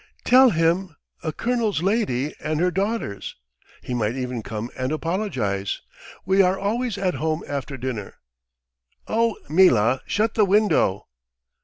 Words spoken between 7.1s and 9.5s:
home after dinner. Oh,